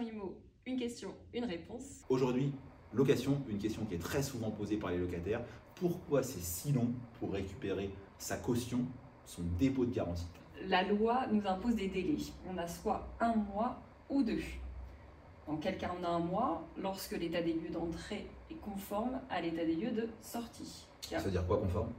IMO, 0.00 0.36
une 0.66 0.78
question, 0.78 1.14
une 1.32 1.44
réponse. 1.44 2.04
Aujourd'hui, 2.08 2.52
location, 2.92 3.42
une 3.48 3.58
question 3.58 3.84
qui 3.84 3.94
est 3.94 4.00
très 4.02 4.22
souvent 4.22 4.50
posée 4.50 4.76
par 4.76 4.90
les 4.90 4.98
locataires. 4.98 5.42
Pourquoi 5.74 6.22
c'est 6.22 6.40
si 6.40 6.72
long 6.72 6.88
pour 7.18 7.32
récupérer 7.32 7.90
sa 8.18 8.36
caution, 8.36 8.80
son 9.24 9.42
dépôt 9.58 9.84
de 9.84 9.94
garantie? 9.94 10.26
La 10.68 10.82
loi 10.82 11.26
nous 11.30 11.46
impose 11.46 11.74
des 11.76 11.88
délais. 11.88 12.16
On 12.48 12.56
a 12.56 12.66
soit 12.66 13.06
un 13.20 13.34
mois 13.34 13.80
ou 14.08 14.22
deux. 14.22 14.40
Dans 15.46 15.56
quel 15.56 15.78
cas 15.78 15.92
on 16.00 16.04
a 16.04 16.08
un 16.08 16.18
mois 16.18 16.66
Lorsque 16.76 17.12
l'état 17.12 17.42
des 17.42 17.52
lieux 17.52 17.70
d'entrée 17.70 18.26
est 18.50 18.60
conforme 18.60 19.20
à 19.30 19.40
l'état 19.40 19.64
des 19.64 19.76
lieux 19.76 19.92
de 19.92 20.08
sortie. 20.20 20.86
Ça 21.02 21.18
veut 21.18 21.30
dire 21.30 21.46
quoi 21.46 21.58
conforme? 21.58 21.92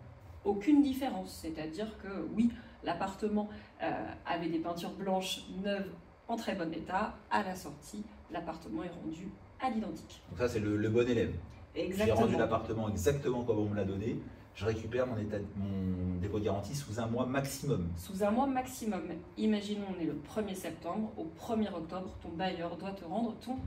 Aucune 0.44 0.82
différence. 0.82 1.40
C'est-à-dire 1.42 1.98
que 2.00 2.28
oui, 2.36 2.50
l'appartement 2.84 3.48
euh, 3.84 4.08
avait 4.26 4.50
des 4.50 4.60
peintures 4.60 4.94
blanches 4.94 5.46
neuves 5.64 5.90
en 6.28 6.36
très 6.36 6.56
bon 6.56 6.72
état. 6.74 7.16
À 7.32 7.44
la 7.44 7.56
sortie, 7.56 8.04
l'appartement 8.32 8.84
est 8.84 8.90
rendu 8.90 9.28
à 9.62 9.70
l'identique. 9.70 10.22
Donc 10.30 10.40
ça, 10.40 10.48
c'est 10.48 10.60
le, 10.60 10.78
le 10.78 10.90
bon 10.90 11.08
élève. 11.08 11.34
J'ai 11.76 11.86
Exactement. 11.86 12.22
rendu 12.22 12.36
l'appartement 12.38 12.90
exactement 12.90 13.44
comme 13.44 13.60
on 13.60 13.66
me 13.70 13.76
l'a 13.76 13.86
donné. 13.86 14.18
Je 14.56 14.66
récupère 14.66 15.06
mon, 15.06 15.18
état, 15.18 15.38
mon 15.56 16.16
dépôt 16.20 16.40
de 16.40 16.46
garantie 16.46 16.74
sous 16.74 17.00
un 17.00 17.06
mois 17.06 17.28
maximum. 17.28 17.90
Sous 17.96 18.24
un 18.24 18.32
mois 18.32 18.48
maximum. 18.48 19.04
Imaginons, 19.38 19.86
on 19.96 20.02
est 20.02 20.06
le 20.06 20.20
1er 20.36 20.56
septembre. 20.56 21.12
Au 21.16 21.28
1er 21.40 21.72
octobre, 21.72 22.10
ton 22.24 22.30
bailleur 22.30 22.76
doit 22.78 22.92
te 22.92 23.06
rendre 23.06 23.36
ton 23.40 23.58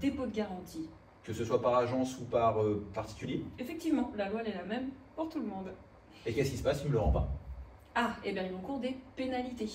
dépôt 0.00 0.26
de 0.26 0.32
garantie. 0.32 0.88
Que 1.22 1.32
ce 1.32 1.44
soit 1.44 1.62
par 1.62 1.76
agence 1.76 2.18
ou 2.18 2.24
par 2.24 2.60
euh, 2.60 2.84
particulier. 2.92 3.44
Effectivement, 3.60 4.10
la 4.16 4.28
loi 4.28 4.40
elle 4.44 4.52
est 4.52 4.56
la 4.56 4.64
même 4.64 4.90
pour 5.14 5.28
tout 5.28 5.38
le 5.38 5.46
monde. 5.46 5.70
Et 6.26 6.32
qu'est-ce 6.32 6.50
qui 6.50 6.56
se 6.56 6.64
passe? 6.64 6.80
Il 6.82 6.86
ne 6.86 6.88
me 6.88 6.94
le 6.94 7.00
rend 7.00 7.12
pas. 7.12 7.28
Ah, 7.94 8.16
et 8.24 8.32
bien 8.32 8.42
il 8.42 8.52
encourt 8.56 8.80
des 8.80 8.96
pénalités. 9.14 9.70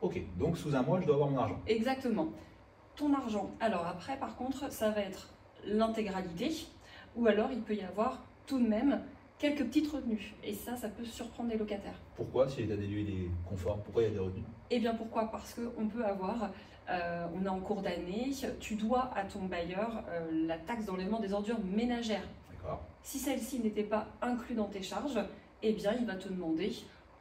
Ok, 0.00 0.20
donc 0.38 0.58
sous 0.58 0.74
un 0.74 0.82
mois, 0.82 1.00
je 1.00 1.06
dois 1.06 1.14
avoir 1.14 1.30
mon 1.30 1.38
argent. 1.38 1.60
Exactement. 1.66 2.28
Ton 2.96 3.14
argent. 3.14 3.50
Alors 3.60 3.86
après, 3.86 4.16
par 4.18 4.36
contre, 4.36 4.70
ça 4.70 4.90
va 4.90 5.00
être 5.00 5.30
l'intégralité, 5.66 6.66
ou 7.16 7.26
alors 7.26 7.50
il 7.52 7.60
peut 7.60 7.74
y 7.74 7.82
avoir 7.82 8.22
tout 8.46 8.58
de 8.58 8.68
même 8.68 9.00
quelques 9.38 9.64
petites 9.64 9.90
retenues. 9.90 10.34
Et 10.44 10.54
ça, 10.54 10.76
ça 10.76 10.88
peut 10.88 11.04
surprendre 11.04 11.50
les 11.50 11.56
locataires. 11.56 11.98
Pourquoi 12.16 12.48
Si 12.48 12.62
l'état 12.62 12.76
des 12.76 12.86
lieux 12.86 13.08
est 13.08 13.28
conforme, 13.48 13.80
pourquoi 13.82 14.02
il 14.02 14.06
y 14.06 14.10
a 14.10 14.14
des 14.14 14.18
revenus 14.20 14.44
Eh 14.70 14.78
bien 14.78 14.94
pourquoi? 14.94 15.30
Parce 15.30 15.54
qu'on 15.54 15.88
peut 15.88 16.04
avoir, 16.04 16.50
euh, 16.88 17.26
on 17.34 17.44
est 17.44 17.48
en 17.48 17.60
cours 17.60 17.82
d'année, 17.82 18.30
tu 18.60 18.76
dois 18.76 19.10
à 19.14 19.24
ton 19.24 19.44
bailleur 19.44 20.04
euh, 20.10 20.46
la 20.46 20.58
taxe 20.58 20.84
d'enlèvement 20.84 21.20
des 21.20 21.32
ordures 21.32 21.58
ménagères. 21.64 22.28
D'accord. 22.50 22.82
Si 23.02 23.18
celle-ci 23.18 23.60
n'était 23.60 23.82
pas 23.82 24.06
inclue 24.22 24.54
dans 24.54 24.68
tes 24.68 24.82
charges, 24.82 25.18
eh 25.62 25.72
bien 25.72 25.94
il 25.98 26.06
va 26.06 26.14
te 26.14 26.28
demander 26.28 26.72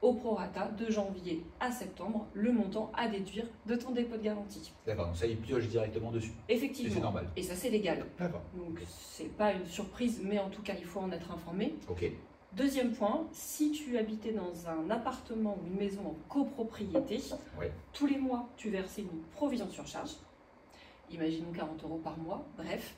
au 0.03 0.13
prorata 0.13 0.67
de 0.67 0.91
janvier 0.91 1.43
à 1.59 1.71
septembre 1.71 2.27
le 2.33 2.51
montant 2.51 2.91
à 2.93 3.07
déduire 3.07 3.45
de 3.65 3.75
ton 3.75 3.91
dépôt 3.91 4.17
de 4.17 4.21
garantie. 4.21 4.71
D'accord, 4.85 5.07
donc 5.07 5.15
ça, 5.15 5.25
il 5.25 5.37
pioche 5.37 5.67
directement 5.67 6.11
dessus. 6.11 6.33
Et 6.49 6.55
Effectivement. 6.55 6.93
c'est 6.93 6.99
normal. 6.99 7.27
Et 7.37 7.41
ça 7.41 7.55
c'est 7.55 7.69
légal. 7.69 8.05
D'accord. 8.19 8.41
Donc 8.55 8.79
c'est 8.87 9.35
pas 9.35 9.53
une 9.53 9.65
surprise, 9.65 10.21
mais 10.23 10.37
en 10.39 10.49
tout 10.49 10.61
cas 10.61 10.73
il 10.77 10.85
faut 10.85 10.99
en 10.99 11.11
être 11.11 11.31
informé. 11.31 11.73
Ok. 11.89 12.05
Deuxième 12.51 12.91
point, 12.91 13.25
si 13.31 13.71
tu 13.71 13.97
habitais 13.97 14.31
dans 14.33 14.67
un 14.67 14.89
appartement 14.91 15.57
ou 15.63 15.67
une 15.67 15.77
maison 15.77 16.01
en 16.05 16.15
copropriété, 16.29 17.19
Ouais. 17.59 17.71
tous 17.93 18.05
les 18.05 18.17
mois 18.17 18.47
tu 18.57 18.69
versais 18.69 19.01
une 19.01 19.21
provision 19.33 19.67
sur 19.69 19.87
charge, 19.87 20.11
imaginons 21.09 21.51
40 21.51 21.81
euros 21.83 22.01
par 22.03 22.17
mois, 22.19 22.45
bref, 22.57 22.93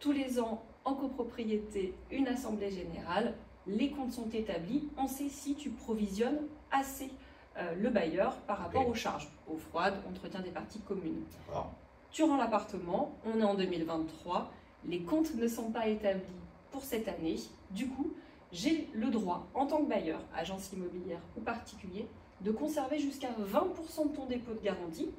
tous 0.00 0.10
les 0.12 0.40
ans 0.40 0.62
en 0.84 0.94
copropriété, 0.94 1.94
une 2.10 2.26
assemblée 2.28 2.70
générale, 2.70 3.34
les 3.66 3.90
comptes 3.90 4.12
sont 4.12 4.28
établis, 4.32 4.88
on 4.96 5.08
sait 5.08 5.28
si 5.28 5.54
tu 5.54 5.70
provisionnes 5.70 6.40
assez 6.70 7.10
euh, 7.58 7.74
le 7.74 7.90
bailleur 7.90 8.36
par 8.42 8.58
rapport 8.58 8.86
aux 8.86 8.94
charges, 8.94 9.28
eau 9.48 9.56
froide, 9.56 9.94
entretien 10.08 10.40
des 10.40 10.50
parties 10.50 10.80
communes. 10.80 11.22
D'accord. 11.46 11.72
Tu 12.10 12.22
rends 12.22 12.36
l'appartement, 12.36 13.14
on 13.24 13.40
est 13.40 13.44
en 13.44 13.54
2023, 13.54 14.50
les 14.86 15.00
comptes 15.00 15.34
ne 15.34 15.48
sont 15.48 15.70
pas 15.70 15.88
établis 15.88 16.22
pour 16.70 16.82
cette 16.82 17.08
année. 17.08 17.36
Du 17.70 17.88
coup, 17.88 18.12
j'ai 18.52 18.88
le 18.92 19.08
droit, 19.08 19.46
en 19.54 19.66
tant 19.66 19.82
que 19.82 19.88
bailleur, 19.88 20.20
agence 20.34 20.72
immobilière 20.72 21.20
ou 21.36 21.40
particulier, 21.40 22.06
de 22.42 22.52
conserver 22.52 22.98
jusqu'à 22.98 23.30
20% 23.30 24.10
de 24.10 24.16
ton 24.16 24.26
dépôt 24.26 24.52
de 24.52 24.60
garantie 24.60 25.10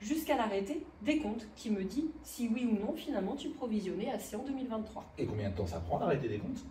jusqu'à 0.00 0.36
l'arrêté 0.36 0.84
des 1.02 1.18
comptes 1.18 1.46
qui 1.56 1.70
me 1.70 1.82
dit 1.84 2.10
si 2.22 2.48
oui 2.48 2.68
ou 2.70 2.78
non 2.84 2.94
finalement 2.94 3.34
tu 3.34 3.48
provisionnais 3.48 4.10
assez 4.10 4.36
en 4.36 4.44
2023. 4.44 5.04
Et 5.18 5.26
combien 5.26 5.50
de 5.50 5.56
temps 5.56 5.66
ça 5.66 5.80
prend 5.80 5.98
d'arrêter 5.98 6.28
des 6.28 6.38
comptes? 6.38 6.64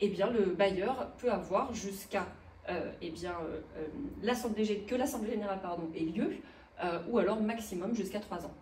Eh 0.00 0.08
bien, 0.08 0.30
le 0.30 0.46
bailleur 0.46 1.12
peut 1.18 1.30
avoir 1.30 1.74
jusqu'à 1.74 2.26
euh, 2.68 2.92
eh 3.00 3.10
bien, 3.10 3.32
euh, 3.42 3.60
euh, 3.76 3.86
l'assemblée 4.22 4.84
que 4.86 4.94
l'assemblée 4.94 5.30
générale 5.30 5.60
pardon, 5.60 5.88
ait 5.94 6.00
lieu, 6.04 6.32
euh, 6.84 7.00
ou 7.08 7.18
alors 7.18 7.40
maximum 7.40 7.94
jusqu'à 7.94 8.20
3 8.20 8.46
ans. 8.46 8.54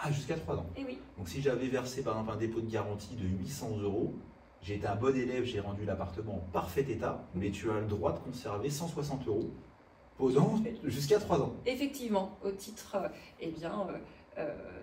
Ah, 0.00 0.10
jusqu'à 0.10 0.36
3 0.36 0.56
ans. 0.56 0.66
Et 0.76 0.84
oui. 0.84 0.98
Donc 1.16 1.28
si 1.28 1.42
j'avais 1.42 1.68
versé 1.68 2.02
par 2.02 2.14
exemple 2.14 2.32
un 2.32 2.40
dépôt 2.40 2.60
de 2.60 2.70
garantie 2.70 3.14
de 3.14 3.26
800 3.26 3.78
euros, 3.82 4.14
j'ai 4.62 4.76
été 4.76 4.86
un 4.86 4.96
bon 4.96 5.14
élève, 5.16 5.44
j'ai 5.44 5.60
rendu 5.60 5.84
l'appartement 5.84 6.36
en 6.36 6.52
parfait 6.52 6.86
état, 6.88 7.24
mais 7.34 7.50
tu 7.50 7.70
as 7.70 7.80
le 7.80 7.86
droit 7.86 8.12
de 8.12 8.18
conserver 8.18 8.70
160 8.70 9.26
euros 9.28 9.50
posant 10.16 10.60
jusqu'à 10.84 11.18
3 11.18 11.40
ans. 11.40 11.54
Effectivement, 11.66 12.38
au 12.44 12.50
titre 12.50 12.96
eh 13.40 13.50
bien, 13.50 13.86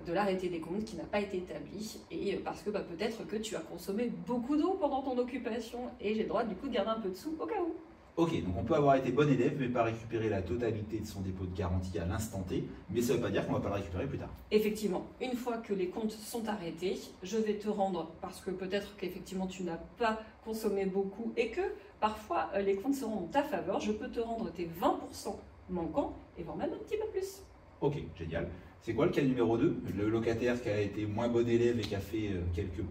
de 0.10 0.14
l'arrêté 0.14 0.50
des 0.50 0.60
comptes 0.60 0.86
qui 0.86 0.96
n'a 0.96 1.04
pas 1.04 1.20
été 1.20 1.38
établi 1.38 2.00
et 2.12 2.36
euh, 2.36 2.40
parce 2.44 2.62
que 2.62 2.70
bah, 2.70 2.82
peut-être 2.82 3.26
que 3.28 3.36
tu 3.36 3.56
as 3.56 3.60
consommé 3.60 4.12
beaucoup 4.26 4.58
d'eau 4.58 4.78
pendant 4.80 5.02
ton 5.02 5.18
occupation 5.18 5.80
et 6.02 6.16
j'ai 6.16 6.24
le 6.24 6.30
droit 6.30 6.44
du 6.44 6.56
coup 6.56 6.68
de 6.68 6.74
garder 6.74 6.92
un 6.92 7.00
peu 7.00 7.10
de 7.10 7.16
sous 7.16 7.36
au 7.40 7.46
cas 7.46 7.62
où. 7.62 7.76
Ok, 8.18 8.44
donc 8.44 8.56
on 8.58 8.64
peut 8.64 8.74
avoir 8.74 8.96
été 8.96 9.14
bon 9.14 9.30
élève, 9.30 9.56
mais 9.58 9.70
pas 9.70 9.84
récupérer 9.84 10.28
la 10.28 10.42
totalité 10.42 11.00
de 11.00 11.06
son 11.06 11.22
dépôt 11.22 11.46
de 11.46 11.56
garantie 11.56 11.98
à 12.00 12.06
l'instant 12.06 12.42
T, 12.42 12.66
mais 12.90 13.02
ça 13.02 13.14
ne 13.14 13.18
veut 13.18 13.24
pas 13.24 13.30
dire 13.30 13.48
qu'on 13.48 13.54
va 13.54 13.62
pas 13.62 13.70
le 13.70 13.76
récupérer 13.76 14.08
plus 14.08 14.18
tard. 14.18 14.30
Effectivement, 14.52 15.06
une 15.22 15.34
fois 15.34 15.58
que 15.58 15.74
les 15.74 15.88
comptes 15.88 16.12
sont 16.12 16.46
arrêtés, 16.50 17.00
je 17.24 17.38
vais 17.38 17.54
te 17.54 17.70
rendre 17.70 18.12
parce 18.20 18.42
que 18.42 18.52
peut-être 18.52 18.98
qu'effectivement 18.98 19.48
tu 19.48 19.64
n'as 19.64 19.78
pas 19.98 20.20
consommé 20.44 20.86
beaucoup 20.86 21.32
et 21.38 21.52
que 21.52 21.62
parfois 22.02 22.50
euh, 22.56 22.62
les 22.62 22.76
comptes 22.76 22.96
seront 22.96 23.20
en 23.20 23.28
ta 23.28 23.44
faveur, 23.44 23.80
je 23.80 23.94
peux 23.94 24.10
te 24.10 24.20
rendre 24.20 24.52
tes 24.52 24.66
20% 24.66 25.36
manquants 25.70 26.14
et 26.38 26.44
voire 26.44 26.58
même 26.58 26.74
un 26.74 26.84
petit 26.84 26.98
peu 26.98 27.08
plus. 27.12 27.44
Ok, 27.80 27.96
génial. 28.18 28.50
C'est 28.82 28.94
quoi 28.94 29.06
le 29.06 29.12
cas 29.12 29.22
numéro 29.22 29.58
2 29.58 29.82
Le 29.98 30.10
locataire 30.10 30.62
qui 30.62 30.70
a 30.70 30.80
été 30.80 31.06
moins 31.06 31.28
bon 31.28 31.48
élève 31.48 31.78
et 31.80 31.82
qui 31.82 31.96
a 31.96 32.00
fait 32.00 32.30
euh, 32.30 32.42
quelques 32.56 32.84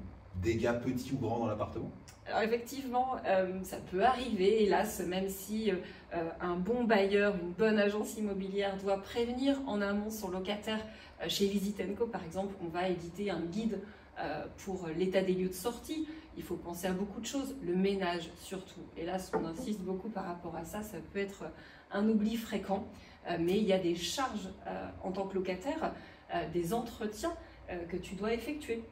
dégâts 0.43 0.79
petits 0.85 1.13
ou 1.15 1.17
grands 1.17 1.39
dans 1.39 1.47
l'appartement? 1.47 1.91
Alors 2.27 2.43
effectivement, 2.43 3.17
euh, 3.27 3.59
ça 3.63 3.79
peut 3.91 4.05
arriver, 4.05 4.65
hélas, 4.65 5.01
même 5.07 5.31
si 5.31 5.71
euh, 5.71 5.77
un 6.43 6.57
bon 6.57 6.85
bailleur, 6.85 7.35
une 7.43 7.53
bonne 7.53 7.79
agence 7.79 8.19
immobilière 8.19 8.77
doit 8.77 8.99
prévenir 8.99 9.59
en 9.67 9.81
amont 9.81 10.11
son 10.11 10.31
locataire. 10.31 10.85
Chez 11.27 11.47
Visitenco, 11.47 12.07
par 12.07 12.23
exemple, 12.23 12.55
on 12.63 12.69
va 12.69 12.89
éditer 12.89 13.31
un 13.31 13.41
guide 13.41 13.81
pour 14.65 14.89
l'état 14.89 15.23
des 15.23 15.35
lieux 15.35 15.49
de 15.49 15.55
sortie. 15.55 16.09
Il 16.37 16.43
faut 16.43 16.57
penser 16.57 16.87
à 16.87 16.93
beaucoup 16.93 17.21
de 17.21 17.27
choses, 17.27 17.57
le 17.63 17.75
ménage 17.75 18.31
surtout. 18.41 18.81
Hélas, 18.97 19.31
on 19.35 19.45
insiste 19.45 19.81
beaucoup 19.81 20.09
par 20.09 20.25
rapport 20.25 20.55
à 20.57 20.65
ça, 20.65 20.83
ça 20.83 20.99
peut 21.13 21.19
être 21.19 21.45
un 21.91 22.09
oubli 22.09 22.37
fréquent, 22.37 22.87
Euh, 23.29 23.37
mais 23.39 23.59
il 23.59 23.65
y 23.65 23.75
a 23.75 23.79
des 23.79 23.95
charges 23.95 24.49
euh, 24.67 24.89
en 25.03 25.11
tant 25.13 25.27
que 25.27 25.35
locataire, 25.35 25.93
euh, 26.35 26.49
des 26.53 26.73
entretiens 26.73 27.35
euh, 27.69 27.85
que 27.91 27.99
tu 27.99 28.15
dois 28.15 28.33
effectuer. 28.33 28.83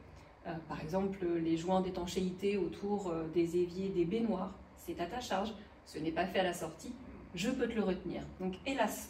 Euh, 0.45 0.53
par 0.67 0.79
exemple, 0.81 1.25
les 1.25 1.57
joints 1.57 1.81
d'étanchéité 1.81 2.57
autour 2.57 3.07
euh, 3.07 3.25
des 3.33 3.57
éviers, 3.57 3.89
des 3.89 4.05
baignoires, 4.05 4.53
c'est 4.77 4.99
à 4.99 5.07
ta 5.07 5.21
charge. 5.21 5.53
Ce 5.85 5.97
n'est 5.97 6.11
pas 6.11 6.25
fait 6.27 6.39
à 6.39 6.43
la 6.43 6.53
sortie, 6.53 6.93
je 7.33 7.49
peux 7.49 7.67
te 7.67 7.73
le 7.73 7.83
retenir. 7.83 8.21
Donc, 8.39 8.53
hélas, 8.65 9.09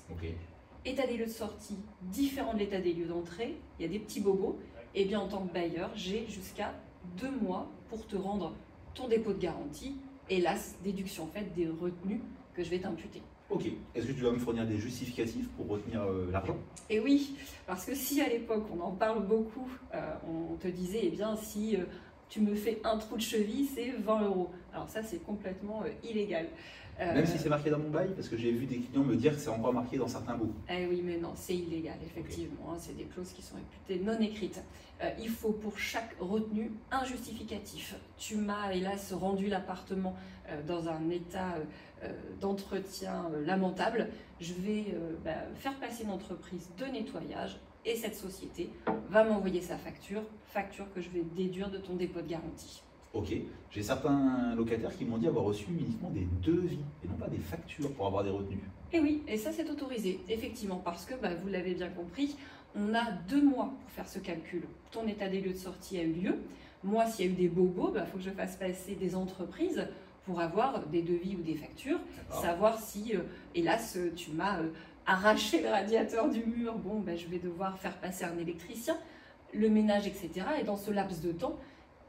état 0.85 1.05
des 1.07 1.17
lieux 1.17 1.25
de 1.25 1.31
sortie 1.31 1.79
différent 2.03 2.53
de 2.53 2.59
l'état 2.59 2.79
des 2.79 2.93
lieux 2.93 3.07
d'entrée, 3.07 3.57
il 3.79 3.81
y 3.81 3.85
a 3.89 3.91
des 3.91 3.99
petits 3.99 4.21
bobos. 4.21 4.57
Et 4.95 5.05
bien, 5.05 5.19
en 5.19 5.27
tant 5.27 5.45
que 5.45 5.53
bailleur, 5.53 5.91
j'ai 5.95 6.27
jusqu'à 6.27 6.73
deux 7.19 7.31
mois 7.31 7.69
pour 7.89 8.05
te 8.07 8.15
rendre 8.15 8.53
ton 8.93 9.07
dépôt 9.07 9.33
de 9.33 9.39
garantie. 9.39 9.95
Hélas, 10.29 10.75
déduction 10.83 11.27
faite 11.27 11.53
des 11.53 11.67
retenues 11.67 12.21
que 12.53 12.63
je 12.63 12.69
vais 12.69 12.79
t'imputer. 12.79 13.21
Ok. 13.49 13.65
Est-ce 13.95 14.07
que 14.07 14.11
tu 14.11 14.21
vas 14.21 14.31
me 14.31 14.39
fournir 14.39 14.65
des 14.65 14.77
justificatifs 14.77 15.47
pour 15.49 15.69
retenir 15.69 16.01
euh, 16.01 16.29
l'argent? 16.31 16.57
Et 16.89 16.99
oui, 16.99 17.37
parce 17.65 17.85
que 17.85 17.95
si 17.95 18.21
à 18.21 18.27
l'époque 18.27 18.65
on 18.75 18.81
en 18.81 18.91
parle 18.91 19.25
beaucoup, 19.25 19.69
euh, 19.93 20.13
on 20.27 20.55
te 20.55 20.67
disait, 20.67 21.01
eh 21.03 21.09
bien, 21.09 21.37
si 21.37 21.77
euh, 21.77 21.85
tu 22.27 22.41
me 22.41 22.55
fais 22.55 22.81
un 22.83 22.97
trou 22.97 23.15
de 23.15 23.21
cheville, 23.21 23.65
c'est 23.73 23.91
20 23.91 24.23
euros. 24.23 24.49
Alors 24.73 24.89
ça, 24.89 25.01
c'est 25.01 25.23
complètement 25.23 25.83
illégal. 26.03 26.47
Euh, 26.99 27.13
Même 27.13 27.25
si 27.27 27.37
c'est 27.37 27.49
marqué 27.49 27.69
dans 27.69 27.77
mon 27.77 27.89
bail 27.89 28.09
Parce 28.15 28.27
que 28.27 28.37
j'ai 28.37 28.51
vu 28.51 28.65
des 28.65 28.79
clients 28.79 29.03
me 29.03 29.15
dire 29.15 29.33
que 29.33 29.39
c'est 29.39 29.49
encore 29.49 29.73
marqué 29.73 29.97
dans 29.97 30.07
certains 30.07 30.35
bouts. 30.35 30.53
Eh 30.69 30.87
oui, 30.87 31.01
mais 31.03 31.17
non, 31.17 31.33
c'est 31.35 31.55
illégal, 31.55 31.97
effectivement. 32.03 32.71
hein, 32.71 32.77
c'est 32.79 32.97
des 32.97 33.03
clauses 33.03 33.31
qui 33.31 33.41
sont 33.41 33.55
réputées 33.55 34.03
non 34.03 34.19
écrites. 34.19 34.59
Euh, 35.03 35.11
il 35.19 35.29
faut 35.29 35.51
pour 35.51 35.77
chaque 35.77 36.15
retenue 36.19 36.71
un 36.91 37.05
justificatif. 37.05 37.95
Tu 38.17 38.35
m'as, 38.35 38.71
hélas, 38.71 39.13
rendu 39.13 39.47
l'appartement 39.47 40.15
euh, 40.49 40.61
dans 40.63 40.89
un 40.89 41.09
état 41.11 41.55
euh, 42.03 42.11
d'entretien 42.41 43.29
lamentable. 43.45 44.09
Je 44.39 44.53
vais 44.53 44.85
bah, 45.23 45.31
faire 45.55 45.75
passer 45.79 46.03
une 46.03 46.11
entreprise 46.11 46.69
de 46.77 46.85
nettoyage 46.85 47.59
et 47.85 47.95
cette 47.95 48.15
société 48.15 48.71
va 49.09 49.23
m'envoyer 49.23 49.61
sa 49.61 49.77
facture, 49.77 50.23
facture 50.47 50.91
que 50.93 51.01
je 51.01 51.09
vais 51.09 51.23
déduire 51.35 51.69
de 51.69 51.77
ton 51.77 51.95
dépôt 51.95 52.21
de 52.21 52.27
garantie. 52.27 52.81
Ok, 53.13 53.33
j'ai 53.71 53.83
certains 53.83 54.53
locataires 54.55 54.95
qui 54.95 55.05
m'ont 55.05 55.17
dit 55.17 55.27
avoir 55.27 55.45
reçu 55.45 55.65
uniquement 55.69 56.09
des 56.09 56.27
devis 56.41 56.79
et 57.03 57.07
non 57.07 57.15
pas 57.15 57.27
des 57.27 57.37
factures 57.37 57.91
pour 57.93 58.07
avoir 58.07 58.23
des 58.23 58.29
retenues. 58.29 58.69
Et 58.93 58.99
oui, 58.99 59.23
et 59.27 59.37
ça 59.37 59.51
c'est 59.51 59.69
autorisé, 59.69 60.19
effectivement, 60.29 60.81
parce 60.83 61.05
que 61.05 61.15
bah, 61.15 61.29
vous 61.33 61.49
l'avez 61.49 61.73
bien 61.73 61.89
compris, 61.89 62.35
on 62.75 62.93
a 62.93 63.11
deux 63.27 63.41
mois 63.41 63.73
pour 63.81 63.91
faire 63.91 64.07
ce 64.07 64.19
calcul. 64.19 64.63
Ton 64.91 65.07
état 65.07 65.27
des 65.27 65.41
lieux 65.41 65.53
de 65.53 65.57
sortie 65.57 65.97
a 65.97 66.03
eu 66.03 66.13
lieu. 66.13 66.35
Moi, 66.83 67.05
s'il 67.07 67.25
y 67.25 67.29
a 67.29 67.31
eu 67.31 67.35
des 67.35 67.47
bobos, 67.47 67.89
il 67.89 67.93
bah, 67.95 68.05
faut 68.05 68.17
que 68.17 68.23
je 68.23 68.29
fasse 68.29 68.55
passer 68.55 68.95
des 68.95 69.15
entreprises 69.15 69.87
pour 70.25 70.39
avoir 70.41 70.85
des 70.87 71.01
devis 71.01 71.35
ou 71.37 71.41
des 71.41 71.55
factures, 71.55 71.99
savoir 72.29 72.79
si, 72.79 73.15
euh, 73.15 73.21
hélas, 73.55 73.97
tu 74.15 74.31
m'as 74.31 74.59
euh, 74.59 74.69
arraché 75.05 75.61
le 75.61 75.69
radiateur 75.69 76.29
du 76.29 76.43
mur, 76.43 76.75
bon, 76.75 76.99
bah, 76.99 77.15
je 77.15 77.27
vais 77.27 77.39
devoir 77.39 77.77
faire 77.79 77.97
passer 77.97 78.25
un 78.25 78.37
électricien, 78.37 78.97
le 79.53 79.69
ménage, 79.69 80.05
etc. 80.05 80.45
Et 80.59 80.63
dans 80.63 80.75
ce 80.75 80.91
laps 80.91 81.21
de 81.21 81.31
temps, 81.31 81.57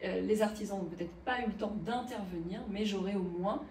les 0.02 0.42
artisans 0.42 0.78
n'ont 0.78 0.84
peut-être 0.84 1.14
pas 1.24 1.40
eu 1.40 1.46
le 1.46 1.52
temps 1.54 1.74
d'intervenir, 1.84 2.60
mais 2.70 2.84
j'aurai 2.84 3.14
au 3.16 3.22
moins 3.22 3.62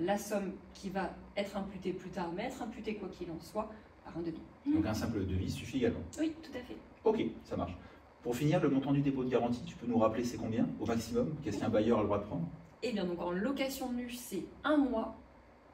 la 0.00 0.18
somme 0.18 0.52
qui 0.74 0.90
va 0.90 1.10
être 1.36 1.56
imputée 1.56 1.92
plus 1.92 2.10
tard, 2.10 2.30
mais 2.36 2.44
être 2.44 2.62
imputée 2.62 2.96
quoi 2.96 3.08
qu'il 3.08 3.30
en 3.30 3.40
soit, 3.40 3.70
par 4.04 4.16
un 4.18 4.20
devis. 4.20 4.42
Donc 4.66 4.84
un 4.86 4.94
simple 4.94 5.24
devis 5.24 5.50
suffit 5.50 5.78
également 5.78 6.00
Oui, 6.18 6.34
tout 6.42 6.50
à 6.56 6.60
fait. 6.60 6.76
Ok, 7.04 7.24
ça 7.44 7.56
marche. 7.56 7.76
Pour 8.22 8.34
finir, 8.36 8.60
le 8.60 8.68
montant 8.70 8.92
du 8.92 9.00
dépôt 9.02 9.24
de 9.24 9.30
garantie, 9.30 9.62
tu 9.66 9.76
peux 9.76 9.86
nous 9.86 9.98
rappeler 9.98 10.24
c'est 10.24 10.38
combien 10.38 10.66
au 10.80 10.86
maximum 10.86 11.34
Qu'est-ce 11.42 11.58
qu'un 11.60 11.68
bailleur 11.68 11.98
a 11.98 12.00
le 12.02 12.06
droit 12.06 12.18
de 12.18 12.24
prendre? 12.24 12.46
Eh 12.82 12.92
bien, 12.92 13.04
donc 13.04 13.20
en 13.20 13.30
location 13.30 13.92
nue, 13.92 14.10
c'est 14.10 14.44
un 14.64 14.76
mois 14.76 15.14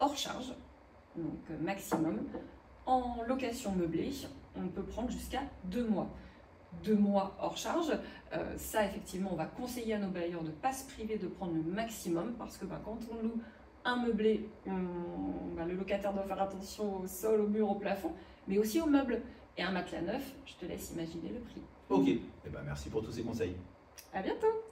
hors 0.00 0.16
charge, 0.16 0.52
donc 1.16 1.38
euh, 1.50 1.56
maximum. 1.60 2.20
En 2.86 3.22
location 3.28 3.72
meublée, 3.72 4.10
on 4.56 4.66
peut 4.68 4.82
prendre 4.82 5.10
jusqu'à 5.10 5.42
deux 5.64 5.86
mois. 5.86 6.08
Deux 6.84 6.96
mois 6.96 7.36
hors 7.40 7.56
charge, 7.56 7.92
euh, 8.32 8.56
ça 8.56 8.84
effectivement, 8.84 9.30
on 9.32 9.36
va 9.36 9.46
conseiller 9.46 9.94
à 9.94 9.98
nos 9.98 10.08
bailleurs 10.08 10.42
de 10.42 10.48
ne 10.48 10.52
pas 10.52 10.72
se 10.72 10.88
priver 10.88 11.16
de 11.18 11.26
prendre 11.26 11.52
le 11.52 11.62
maximum 11.62 12.34
parce 12.38 12.56
que 12.56 12.64
ben, 12.64 12.80
quand 12.84 12.98
on 13.10 13.22
loue 13.22 13.40
un 13.84 13.96
meublé, 13.96 14.48
ben, 14.66 15.66
le 15.66 15.74
locataire 15.74 16.12
doit 16.12 16.24
faire 16.24 16.40
attention 16.40 17.00
au 17.00 17.06
sol, 17.06 17.40
au 17.40 17.48
mur, 17.48 17.70
au 17.70 17.74
plafond, 17.74 18.12
mais 18.46 18.58
aussi 18.58 18.80
aux 18.80 18.86
meubles. 18.86 19.20
Et 19.58 19.62
un 19.62 19.72
matelas 19.72 20.00
neuf, 20.00 20.34
je 20.46 20.54
te 20.54 20.64
laisse 20.64 20.92
imaginer 20.92 21.30
le 21.30 21.40
prix. 21.40 21.60
Ok, 21.88 22.08
eh 22.08 22.48
ben, 22.48 22.60
merci 22.64 22.88
pour 22.88 23.02
tous 23.02 23.12
ces 23.12 23.22
conseils. 23.22 23.56
À 24.14 24.22
bientôt 24.22 24.69